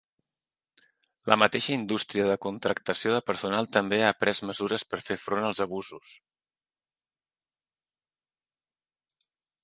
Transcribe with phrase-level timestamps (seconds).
[1.31, 5.61] La mateixa indústria de contractació de personal també ha pres mesures per fer front als
[5.67, 6.15] abusos.